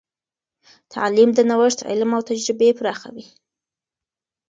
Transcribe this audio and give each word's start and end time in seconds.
تعلیم 0.93 1.29
د 1.33 1.39
نوښت 1.49 1.79
علم 1.89 2.09
او 2.17 2.21
تجربې 2.29 2.69
پراخوي. 2.79 3.25